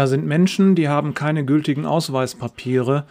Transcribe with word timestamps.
Da 0.00 0.06
sind 0.06 0.24
Menschen, 0.24 0.76
die 0.76 0.88
haben 0.88 1.12
keine 1.12 1.44
gültigen 1.44 1.84
Ausweispapiere, 1.84 3.04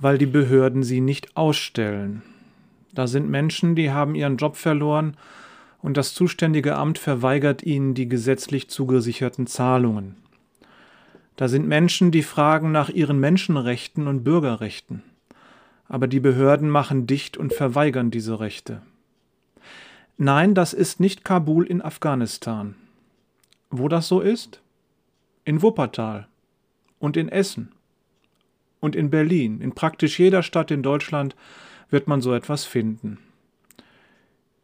weil 0.00 0.18
die 0.18 0.26
Behörden 0.26 0.82
sie 0.82 1.00
nicht 1.00 1.36
ausstellen. 1.36 2.22
Da 2.92 3.06
sind 3.06 3.30
Menschen, 3.30 3.76
die 3.76 3.92
haben 3.92 4.16
ihren 4.16 4.38
Job 4.38 4.56
verloren 4.56 5.16
und 5.82 5.96
das 5.96 6.14
zuständige 6.14 6.74
Amt 6.74 6.98
verweigert 6.98 7.62
ihnen 7.62 7.94
die 7.94 8.08
gesetzlich 8.08 8.68
zugesicherten 8.68 9.46
Zahlungen. 9.46 10.16
Da 11.36 11.46
sind 11.46 11.68
Menschen, 11.68 12.10
die 12.10 12.24
fragen 12.24 12.72
nach 12.72 12.88
ihren 12.88 13.20
Menschenrechten 13.20 14.08
und 14.08 14.24
Bürgerrechten. 14.24 15.04
Aber 15.86 16.08
die 16.08 16.18
Behörden 16.18 16.68
machen 16.68 17.06
dicht 17.06 17.36
und 17.36 17.52
verweigern 17.52 18.10
diese 18.10 18.40
Rechte. 18.40 18.82
Nein, 20.18 20.56
das 20.56 20.72
ist 20.72 20.98
nicht 20.98 21.24
Kabul 21.24 21.68
in 21.68 21.80
Afghanistan. 21.80 22.74
Wo 23.70 23.86
das 23.86 24.08
so 24.08 24.18
ist? 24.18 24.60
In 25.44 25.62
Wuppertal 25.62 26.26
und 27.02 27.16
in 27.16 27.28
Essen 27.28 27.72
und 28.80 28.94
in 28.94 29.10
Berlin. 29.10 29.60
In 29.60 29.72
praktisch 29.72 30.18
jeder 30.18 30.42
Stadt 30.42 30.70
in 30.70 30.82
Deutschland 30.82 31.34
wird 31.90 32.06
man 32.06 32.20
so 32.20 32.32
etwas 32.32 32.64
finden. 32.64 33.18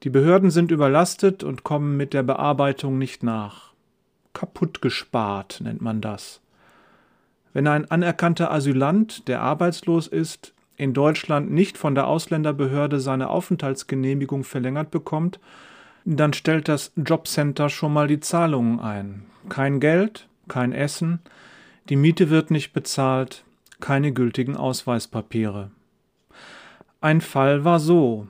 Die 0.05 0.11
Behörden 0.11 0.51
sind 0.51 0.71
überlastet 0.71 1.43
und 1.43 1.65
kommen 1.65 1.97
mit 1.97 2.15
der 2.15 2.23
Bearbeitung 2.23 2.97
nicht 2.97 3.25
nach. 3.25 3.73
Kaputt 4.35 4.81
gespart 4.81 5.61
nennt 5.61 5.83
man 5.83 6.01
das. 6.01 6.41
Wenn 7.53 7.67
ein 7.67 7.91
anerkannter 7.91 8.53
Asylant, 8.53 9.27
der 9.27 9.43
arbeitslos 9.43 10.07
ist, 10.07 10.55
in 10.77 10.95
Deutschland 10.95 11.51
nicht 11.51 11.77
von 11.77 11.97
der 11.97 12.07
Ausländerbehörde 12.07 13.01
seine 13.01 13.31
Aufenthaltsgenehmigung 13.31 14.45
verlängert 14.45 14.93
bekommt, 14.93 15.41
dann 16.05 16.33
stellt 16.33 16.69
das 16.69 16.93
Jobcenter 16.95 17.69
schon 17.69 17.93
mal 17.93 18.07
die 18.07 18.21
Zahlungen 18.21 18.79
ein. 18.79 19.27
Kein 19.49 19.81
Geld, 19.81 20.29
kein 20.47 20.73
Essen, 20.73 21.19
die 21.89 21.97
Miete 21.97 22.31
wird 22.31 22.51
nicht 22.51 22.73
bezahlt, 22.73 23.45
keine 23.81 24.13
gültigen 24.13 24.57
Ausweispapiere. 24.57 25.71
Ein 27.01 27.21
Fall 27.21 27.65
war 27.65 27.81
so. 27.81 28.27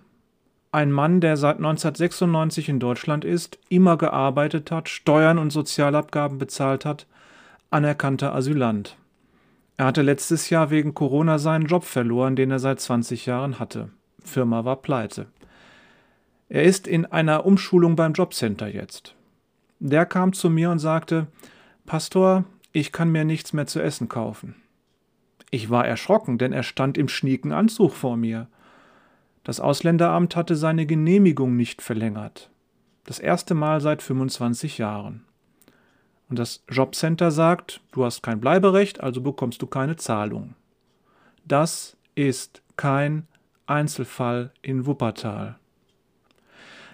Ein 0.70 0.92
Mann, 0.92 1.20
der 1.20 1.36
seit 1.36 1.56
1996 1.56 2.68
in 2.68 2.78
Deutschland 2.78 3.24
ist, 3.24 3.58
immer 3.68 3.96
gearbeitet 3.96 4.70
hat, 4.70 4.88
Steuern 4.88 5.38
und 5.38 5.50
Sozialabgaben 5.50 6.38
bezahlt 6.38 6.84
hat, 6.84 7.06
anerkannter 7.70 8.34
Asylant. 8.34 8.96
Er 9.78 9.86
hatte 9.86 10.02
letztes 10.02 10.50
Jahr 10.50 10.70
wegen 10.70 10.94
Corona 10.94 11.38
seinen 11.38 11.66
Job 11.66 11.84
verloren, 11.84 12.36
den 12.36 12.50
er 12.50 12.58
seit 12.58 12.80
20 12.80 13.26
Jahren 13.26 13.58
hatte. 13.58 13.88
Firma 14.22 14.64
war 14.64 14.76
pleite. 14.76 15.26
Er 16.48 16.64
ist 16.64 16.86
in 16.86 17.06
einer 17.06 17.46
Umschulung 17.46 17.96
beim 17.96 18.12
Jobcenter 18.12 18.68
jetzt. 18.68 19.14
Der 19.78 20.04
kam 20.04 20.32
zu 20.32 20.50
mir 20.50 20.70
und 20.70 20.78
sagte, 20.78 21.28
Pastor, 21.86 22.44
ich 22.78 22.92
kann 22.92 23.10
mir 23.10 23.24
nichts 23.24 23.52
mehr 23.52 23.66
zu 23.66 23.80
essen 23.82 24.08
kaufen. 24.08 24.54
Ich 25.50 25.68
war 25.68 25.84
erschrocken, 25.84 26.38
denn 26.38 26.52
er 26.52 26.62
stand 26.62 26.96
im 26.96 27.08
schnieken 27.08 27.50
Anzug 27.50 27.92
vor 27.92 28.16
mir. 28.16 28.46
Das 29.42 29.58
Ausländeramt 29.58 30.36
hatte 30.36 30.54
seine 30.54 30.86
Genehmigung 30.86 31.56
nicht 31.56 31.82
verlängert. 31.82 32.50
Das 33.04 33.18
erste 33.18 33.54
Mal 33.54 33.80
seit 33.80 34.00
25 34.00 34.78
Jahren. 34.78 35.24
Und 36.28 36.38
das 36.38 36.62
Jobcenter 36.70 37.32
sagt, 37.32 37.80
du 37.90 38.04
hast 38.04 38.22
kein 38.22 38.40
Bleiberecht, 38.40 39.00
also 39.00 39.22
bekommst 39.22 39.60
du 39.62 39.66
keine 39.66 39.96
Zahlung. 39.96 40.54
Das 41.44 41.96
ist 42.14 42.62
kein 42.76 43.26
Einzelfall 43.66 44.52
in 44.62 44.86
Wuppertal. 44.86 45.58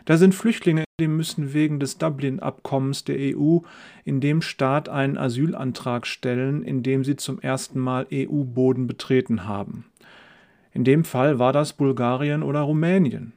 Da 0.07 0.17
sind 0.17 0.35
Flüchtlinge, 0.35 0.84
die 1.01 1.09
müssen 1.09 1.53
wegen 1.53 1.81
des 1.81 1.99
Dublin-Abkommens 1.99 3.05
der 3.05 3.37
EU 3.37 3.59
in 4.05 4.21
dem 4.21 4.43
Staat 4.43 4.89
einen 4.89 5.19
Asylantrag 5.19 6.07
stellen, 6.07 6.63
in 6.63 6.83
dem 6.83 7.05
sie 7.05 7.17
zum 7.17 7.41
ersten 7.41 7.81
Mal 7.81 8.07
EU-Boden 8.13 8.87
betreten 8.87 9.47
haben. 9.47 9.87
In 10.73 10.85
dem 10.85 11.05
Fall 11.05 11.39
war 11.39 11.53
das 11.53 11.73
Bulgarien 11.73 12.43
oder 12.43 12.61
Rumänien. 12.61 13.33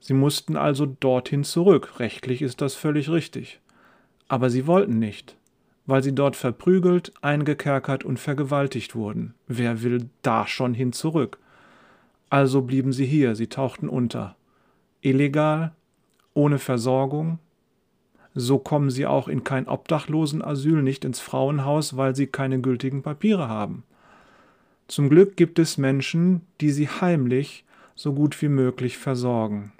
Sie 0.00 0.14
mussten 0.14 0.56
also 0.56 0.86
dorthin 0.86 1.44
zurück. 1.44 2.00
Rechtlich 2.00 2.42
ist 2.42 2.60
das 2.60 2.74
völlig 2.74 3.08
richtig 3.08 3.60
aber 4.32 4.48
sie 4.48 4.66
wollten 4.66 4.98
nicht, 4.98 5.36
weil 5.84 6.02
sie 6.02 6.14
dort 6.14 6.36
verprügelt, 6.36 7.12
eingekerkert 7.20 8.02
und 8.02 8.18
vergewaltigt 8.18 8.94
wurden. 8.94 9.34
Wer 9.46 9.82
will 9.82 10.08
da 10.22 10.46
schon 10.46 10.72
hin 10.72 10.94
zurück? 10.94 11.38
Also 12.30 12.62
blieben 12.62 12.94
sie 12.94 13.04
hier, 13.04 13.34
sie 13.34 13.48
tauchten 13.48 13.90
unter. 13.90 14.34
Illegal, 15.02 15.72
ohne 16.34 16.58
Versorgung. 16.58 17.38
So 18.34 18.58
kommen 18.58 18.90
sie 18.90 19.06
auch 19.06 19.28
in 19.28 19.44
kein 19.44 19.68
Obdachlosenasyl, 19.68 20.82
nicht 20.82 21.04
ins 21.04 21.20
Frauenhaus, 21.20 21.96
weil 21.96 22.16
sie 22.16 22.26
keine 22.26 22.60
gültigen 22.60 23.02
Papiere 23.02 23.48
haben. 23.48 23.84
Zum 24.88 25.08
Glück 25.08 25.36
gibt 25.36 25.58
es 25.58 25.78
Menschen, 25.78 26.42
die 26.60 26.70
sie 26.70 26.88
heimlich 26.88 27.64
so 27.94 28.12
gut 28.14 28.40
wie 28.42 28.48
möglich 28.48 28.98
versorgen. 28.98 29.72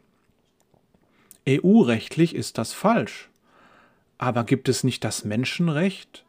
EU-rechtlich 1.48 2.34
ist 2.34 2.58
das 2.58 2.72
falsch. 2.72 3.28
Aber 4.18 4.44
gibt 4.44 4.68
es 4.68 4.84
nicht 4.84 5.02
das 5.02 5.24
Menschenrecht? 5.24 6.24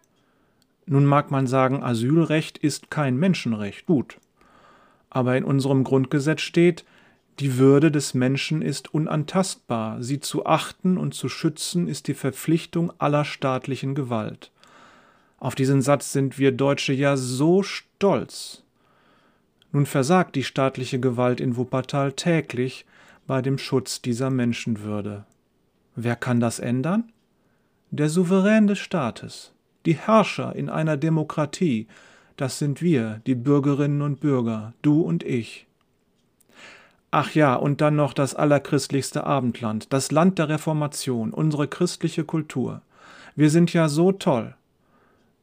Nun 0.85 1.05
mag 1.05 1.29
man 1.29 1.45
sagen, 1.47 1.83
Asylrecht 1.83 2.57
ist 2.57 2.89
kein 2.89 3.17
Menschenrecht. 3.17 3.85
Gut. 3.85 4.17
Aber 5.09 5.37
in 5.37 5.43
unserem 5.43 5.83
Grundgesetz 5.83 6.41
steht, 6.41 6.85
die 7.39 7.57
Würde 7.57 7.91
des 7.91 8.13
Menschen 8.13 8.61
ist 8.61 8.93
unantastbar. 8.93 10.01
Sie 10.03 10.19
zu 10.19 10.45
achten 10.45 10.97
und 10.97 11.13
zu 11.13 11.29
schützen 11.29 11.87
ist 11.87 12.07
die 12.07 12.13
Verpflichtung 12.13 12.93
aller 12.99 13.25
staatlichen 13.25 13.95
Gewalt. 13.95 14.51
Auf 15.39 15.55
diesen 15.55 15.81
Satz 15.81 16.13
sind 16.13 16.37
wir 16.37 16.51
Deutsche 16.51 16.93
ja 16.93 17.17
so 17.17 17.63
stolz. 17.63 18.63
Nun 19.71 19.85
versagt 19.85 20.35
die 20.35 20.43
staatliche 20.43 20.99
Gewalt 20.99 21.41
in 21.41 21.57
Wuppertal 21.57 22.13
täglich 22.13 22.85
bei 23.25 23.41
dem 23.41 23.57
Schutz 23.57 24.01
dieser 24.01 24.29
Menschenwürde. 24.29 25.25
Wer 25.95 26.15
kann 26.15 26.39
das 26.39 26.59
ändern? 26.59 27.11
Der 27.89 28.09
Souverän 28.09 28.67
des 28.67 28.79
Staates, 28.79 29.53
die 29.85 29.95
Herrscher 29.95 30.55
in 30.55 30.69
einer 30.69 30.97
Demokratie, 30.97 31.87
das 32.37 32.59
sind 32.59 32.81
wir, 32.81 33.21
die 33.27 33.35
Bürgerinnen 33.35 34.01
und 34.01 34.19
Bürger, 34.19 34.73
du 34.81 35.01
und 35.01 35.23
ich. 35.23 35.67
Ach 37.15 37.35
ja, 37.35 37.53
und 37.53 37.79
dann 37.79 37.95
noch 37.95 38.11
das 38.11 38.33
allerchristlichste 38.33 39.23
Abendland, 39.23 39.93
das 39.93 40.11
Land 40.11 40.39
der 40.39 40.49
Reformation, 40.49 41.31
unsere 41.31 41.67
christliche 41.67 42.23
Kultur. 42.23 42.81
Wir 43.35 43.51
sind 43.51 43.71
ja 43.71 43.87
so 43.87 44.11
toll. 44.11 44.55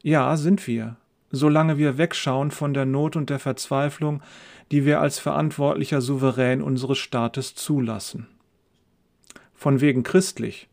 Ja, 0.03 0.35
sind 0.35 0.67
wir, 0.67 0.97
solange 1.31 1.77
wir 1.77 1.97
wegschauen 1.97 2.51
von 2.51 2.73
der 2.73 2.85
Not 2.85 3.15
und 3.15 3.29
der 3.29 3.39
Verzweiflung, 3.39 4.21
die 4.71 4.83
wir 4.83 4.99
als 4.99 5.19
verantwortlicher 5.19 6.01
Souverän 6.01 6.61
unseres 6.61 6.97
Staates 6.97 7.55
zulassen. 7.55 8.27
Von 9.55 9.79
wegen 9.79 10.03
christlich. 10.03 10.67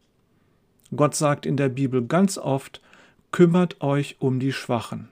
Gott 0.97 1.15
sagt 1.15 1.47
in 1.47 1.57
der 1.57 1.69
Bibel 1.69 2.05
ganz 2.05 2.39
oft, 2.39 2.81
kümmert 3.31 3.81
euch 3.83 4.17
um 4.19 4.41
die 4.41 4.53
Schwachen. 4.53 5.11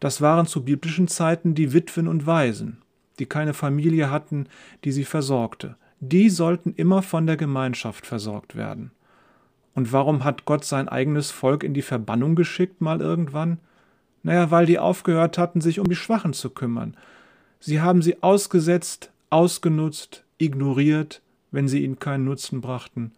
Das 0.00 0.22
waren 0.22 0.46
zu 0.46 0.64
biblischen 0.64 1.08
Zeiten 1.08 1.54
die 1.54 1.74
Witwen 1.74 2.08
und 2.08 2.26
Waisen, 2.26 2.78
die 3.18 3.26
keine 3.26 3.54
Familie 3.54 4.10
hatten, 4.10 4.46
die 4.84 4.92
sie 4.92 5.04
versorgte. 5.04 5.76
Die 6.00 6.30
sollten 6.30 6.74
immer 6.74 7.02
von 7.02 7.26
der 7.26 7.36
Gemeinschaft 7.36 8.06
versorgt 8.06 8.56
werden. 8.56 8.90
Und 9.74 9.92
warum 9.92 10.24
hat 10.24 10.44
Gott 10.44 10.64
sein 10.64 10.88
eigenes 10.88 11.30
Volk 11.30 11.64
in 11.64 11.74
die 11.74 11.82
Verbannung 11.82 12.34
geschickt 12.34 12.80
mal 12.80 13.00
irgendwann? 13.00 13.58
Naja, 14.22 14.50
weil 14.50 14.66
die 14.66 14.78
aufgehört 14.78 15.38
hatten, 15.38 15.60
sich 15.60 15.80
um 15.80 15.88
die 15.88 15.96
Schwachen 15.96 16.32
zu 16.32 16.50
kümmern. 16.50 16.96
Sie 17.60 17.80
haben 17.80 18.02
sie 18.02 18.22
ausgesetzt, 18.22 19.10
ausgenutzt, 19.30 20.24
ignoriert, 20.38 21.22
wenn 21.50 21.68
sie 21.68 21.84
ihnen 21.84 21.98
keinen 21.98 22.24
Nutzen 22.24 22.60
brachten 22.60 23.12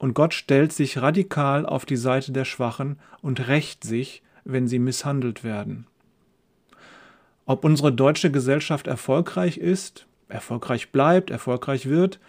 und 0.00 0.14
Gott 0.14 0.32
stellt 0.32 0.72
sich 0.72 1.02
radikal 1.02 1.66
auf 1.66 1.84
die 1.84 1.98
Seite 1.98 2.32
der 2.32 2.46
Schwachen 2.46 2.98
und 3.20 3.48
rächt 3.48 3.84
sich, 3.84 4.22
wenn 4.44 4.66
sie 4.66 4.78
misshandelt 4.78 5.44
werden. 5.44 5.86
Ob 7.50 7.64
unsere 7.64 7.92
deutsche 7.92 8.30
Gesellschaft 8.30 8.86
erfolgreich 8.86 9.58
ist, 9.58 10.06
erfolgreich 10.28 10.92
bleibt, 10.92 11.30
erfolgreich 11.30 11.88
wird, 11.88 12.20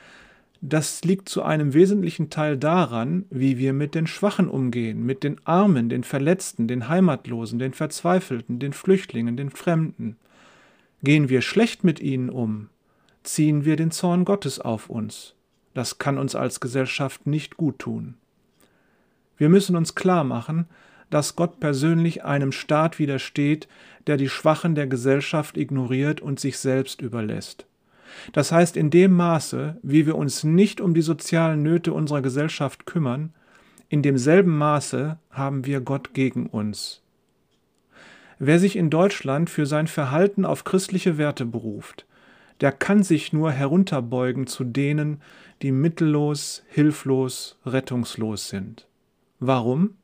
das 0.62 1.03
liegt 1.03 1.29
zu 1.29 1.44
einem 1.44 1.75
wesentlichen 1.75 2.31
Teil 2.31 2.57
daran, 2.57 3.25
wie 3.29 3.59
wir 3.59 3.71
mit 3.71 3.94
den 3.94 4.07
Schwachen 4.07 4.50
umgehen, 4.50 5.06
mit 5.06 5.23
den 5.23 5.39
Armen, 5.45 5.89
den 5.89 6.03
Verletzten, 6.03 6.68
den 6.68 6.89
Heimatlosen, 6.89 7.59
den 7.59 7.73
Verzweifelten, 7.73 8.57
den 8.57 8.73
Flüchtlingen, 8.73 9.38
den 9.38 9.51
Fremden. 9.51 10.15
Gehen 11.03 11.29
wir 11.29 11.44
schlecht 11.44 11.83
mit 11.83 12.00
ihnen 12.00 12.31
um, 12.31 12.69
ziehen 13.21 13.63
wir 13.63 13.75
den 13.75 13.91
Zorn 13.91 14.25
Gottes 14.25 14.59
auf 14.59 14.89
uns. 14.89 15.35
Das 15.75 16.00
kann 16.00 16.17
uns 16.17 16.33
als 16.33 16.62
Gesellschaft 16.62 17.27
nicht 17.27 17.57
gut 17.57 17.77
tun. 17.77 18.15
Wir 19.38 19.50
müssen 19.50 19.75
uns 19.75 19.94
klar 19.94 20.24
machen, 20.24 20.65
dass 21.12 21.36
Gott 21.36 21.60
persönlich 21.60 22.24
einem 22.24 22.52
Staat 22.52 22.98
widersteht, 22.98 23.68
der 24.08 24.18
die 24.18 24.30
Schwachen 24.30 24.74
der 24.74 24.88
Gesellschaft 24.88 25.58
ignoriert 25.58 26.22
und 26.22 26.40
sich 26.40 26.58
selbst 26.58 27.02
überlässt. 27.02 27.68
Das 28.34 28.52
heißt, 28.52 28.75
in 28.75 28.90
dem 28.90 29.13
Maße, 29.13 29.78
wie 29.84 30.06
wir 30.06 30.16
uns 30.16 30.44
nicht 30.44 30.81
um 30.81 30.94
die 30.94 31.02
sozialen 31.02 31.62
Nöte 31.62 31.94
unserer 31.94 32.22
Gesellschaft 32.22 32.86
kümmern, 32.86 33.34
in 33.90 34.02
demselben 34.02 34.58
Maße 34.58 35.18
haben 35.30 35.66
wir 35.66 35.81
Gott 35.81 36.13
gegen 36.13 36.48
uns. 36.48 37.02
Wer 38.40 38.58
sich 38.58 38.75
in 38.75 38.90
Deutschland 38.90 39.50
für 39.50 39.66
sein 39.66 39.88
Verhalten 39.88 40.46
auf 40.46 40.63
christliche 40.63 41.18
Werte 41.18 41.46
beruft, 41.46 42.08
der 42.62 42.72
kann 42.72 43.04
sich 43.04 43.34
nur 43.34 43.52
herunterbeugen 43.52 44.48
zu 44.48 44.63
denen, 44.63 45.22
die 45.62 45.72
mittellos, 45.72 46.63
hilflos, 46.69 47.60
rettungslos 47.66 48.50
sind. 48.50 48.88
Warum? 49.40 49.96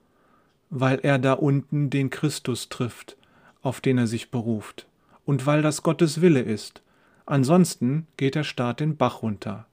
Weil 0.69 0.99
er 0.99 1.19
da 1.19 1.33
unten 1.33 1.89
den 1.89 2.09
Christus 2.09 2.69
trifft, 2.69 3.17
auf 3.61 3.81
den 3.81 3.97
er 3.97 4.07
sich 4.07 4.31
beruft, 4.31 4.87
und 5.25 5.45
weil 5.45 5.61
das 5.61 5.83
Gottes 5.83 6.21
Wille 6.21 6.41
ist. 6.41 6.81
Ansonsten 7.25 8.07
geht 8.17 8.35
der 8.35 8.43
Staat 8.43 8.79
den 8.79 8.97
Bach 8.97 9.21
runter. 9.21 9.67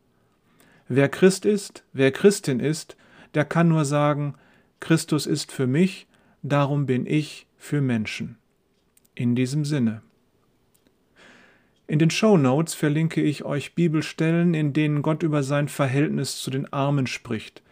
Wer 0.88 1.08
Christ 1.08 1.46
ist, 1.46 1.84
wer 1.92 2.12
Christin 2.12 2.60
ist, 2.60 2.96
der 3.34 3.44
kann 3.44 3.68
nur 3.68 3.84
sagen, 3.84 4.34
Christus 4.80 5.26
ist 5.26 5.50
für 5.50 5.66
mich, 5.66 6.06
darum 6.42 6.86
bin 6.86 7.06
ich 7.06 7.46
für 7.56 7.80
Menschen. 7.80 8.36
In 9.14 9.34
diesem 9.34 9.64
Sinne. 9.64 10.02
In 11.86 11.98
den 11.98 12.10
Show 12.10 12.36
Notes 12.36 12.74
verlinke 12.74 13.20
ich 13.20 13.44
euch 13.44 13.74
Bibelstellen, 13.74 14.54
in 14.54 14.72
denen 14.72 15.02
Gott 15.02 15.22
über 15.22 15.42
sein 15.42 15.68
Verhältnis 15.68 16.40
zu 16.40 16.50
den 16.50 16.72
Armen 16.72 17.06
spricht. 17.06 17.62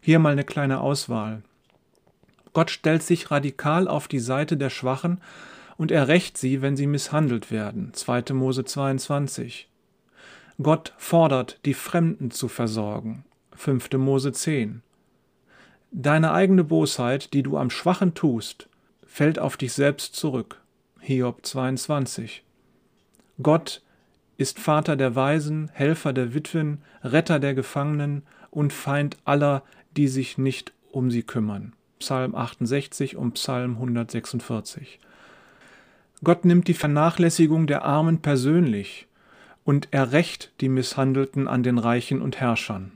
Hier 0.00 0.18
mal 0.18 0.32
eine 0.32 0.44
kleine 0.44 0.80
Auswahl. 0.80 1.42
Gott 2.52 2.70
stellt 2.70 3.02
sich 3.02 3.30
radikal 3.30 3.88
auf 3.88 4.08
die 4.08 4.18
Seite 4.18 4.56
der 4.56 4.70
Schwachen 4.70 5.20
und 5.76 5.90
er 5.90 6.08
rächt 6.08 6.36
sie, 6.36 6.62
wenn 6.62 6.76
sie 6.76 6.86
misshandelt 6.86 7.50
werden. 7.50 7.94
2. 7.94 8.34
Mose 8.34 8.64
22. 8.64 9.68
Gott 10.62 10.92
fordert, 10.98 11.58
die 11.64 11.74
Fremden 11.74 12.30
zu 12.30 12.48
versorgen. 12.48 13.24
5. 13.56 13.92
Mose 13.94 14.32
10. 14.32 14.82
Deine 15.90 16.32
eigene 16.32 16.64
Bosheit, 16.64 17.32
die 17.32 17.42
du 17.42 17.56
am 17.56 17.70
Schwachen 17.70 18.14
tust, 18.14 18.68
fällt 19.06 19.38
auf 19.38 19.56
dich 19.56 19.72
selbst 19.72 20.14
zurück. 20.14 20.60
Hiob 21.00 21.44
22. 21.44 22.44
Gott 23.42 23.82
ist 24.36 24.58
Vater 24.58 24.96
der 24.96 25.14
Weisen, 25.16 25.70
Helfer 25.72 26.12
der 26.12 26.34
Witwen, 26.34 26.82
Retter 27.02 27.40
der 27.40 27.54
Gefangenen 27.54 28.22
und 28.50 28.72
Feind 28.72 29.16
aller, 29.24 29.62
die 29.96 30.08
sich 30.08 30.38
nicht 30.38 30.72
um 30.90 31.10
sie 31.10 31.22
kümmern. 31.22 31.74
Psalm 32.02 32.34
68 32.34 33.16
und 33.16 33.34
Psalm 33.34 33.74
146. 33.76 34.98
Gott 36.24 36.44
nimmt 36.44 36.66
die 36.66 36.74
Vernachlässigung 36.74 37.68
der 37.68 37.84
Armen 37.84 38.20
persönlich 38.20 39.06
und 39.62 39.86
er 39.92 40.10
rächt 40.10 40.50
die 40.60 40.68
Misshandelten 40.68 41.46
an 41.46 41.62
den 41.62 41.78
Reichen 41.78 42.20
und 42.20 42.40
Herrschern. 42.40 42.90